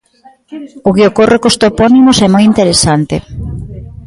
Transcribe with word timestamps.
O 0.87 0.89
que 0.95 1.07
ocorre 1.11 1.37
cos 1.43 1.59
topónimos 1.63 2.17
é 2.25 2.27
moi 2.33 2.43
interesante. 2.51 3.15